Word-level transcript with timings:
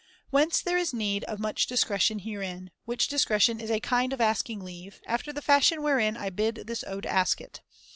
Whence 0.31 0.63
there 0.63 0.79
is 0.79 0.95
need 0.95 1.23
of 1.25 1.33
[803 1.35 1.41
much 1.43 1.67
discretion 1.67 2.17
herein, 2.17 2.71
which 2.85 3.07
discretion 3.07 3.59
is 3.59 3.69
a 3.69 3.79
kind 3.79 4.13
of 4.13 4.19
asking 4.19 4.61
leave, 4.63 4.99
after 5.05 5.31
the 5.31 5.43
fashion 5.43 5.83
wherein 5.83 6.17
I 6.17 6.31
bid 6.31 6.63
this 6.65 6.83
ode 6.87 7.05
ask 7.05 7.39
it. 7.39 7.61